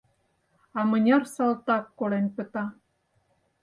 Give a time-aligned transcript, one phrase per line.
[0.77, 2.65] А мыняр салтак колен пыта.